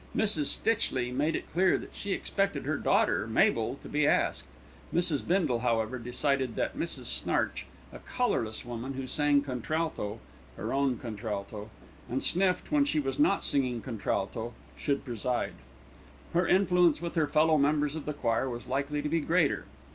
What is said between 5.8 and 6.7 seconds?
decided